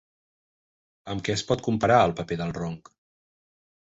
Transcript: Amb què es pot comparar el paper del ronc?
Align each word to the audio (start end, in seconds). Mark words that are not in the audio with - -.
Amb 1.13 1.21
què 1.27 1.35
es 1.39 1.43
pot 1.51 1.61
comparar 1.67 1.99
el 2.05 2.13
paper 2.21 2.39
del 2.39 2.55
ronc? 2.59 2.91